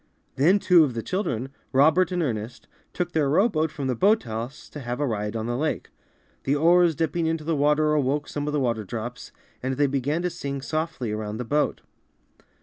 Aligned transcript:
Then 0.35 0.57
two 0.57 0.83
of 0.83 0.95
the 0.95 1.03
children, 1.03 1.49
Robert 1.71 2.11
and 2.11 2.23
Ernest, 2.23 2.67
took 2.91 3.11
their 3.11 3.29
rowboat 3.29 3.69
from 3.69 3.85
the 3.85 3.93
boathouse 3.93 4.67
to 4.69 4.79
have 4.79 4.99
a 4.99 5.05
ride 5.05 5.35
on 5.35 5.45
the 5.45 5.55
lake. 5.55 5.91
The 6.43 6.55
oars 6.55 6.95
dipping 6.95 7.27
into 7.27 7.43
the 7.43 7.55
water 7.55 7.93
awoke 7.93 8.27
some 8.27 8.47
of 8.47 8.53
the 8.53 8.59
water 8.59 8.83
drops, 8.83 9.31
and 9.61 9.75
they 9.75 9.85
began 9.85 10.23
to 10.23 10.31
sing 10.31 10.61
soMy 10.61 11.15
around 11.15 11.37
the 11.37 11.45
boat. 11.45 11.81